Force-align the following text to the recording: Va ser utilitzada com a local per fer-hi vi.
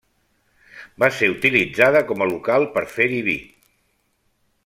Va 1.03 1.09
ser 1.17 1.27
utilitzada 1.33 2.01
com 2.13 2.25
a 2.25 2.29
local 2.31 2.67
per 2.77 2.85
fer-hi 2.97 3.23
vi. 3.31 3.39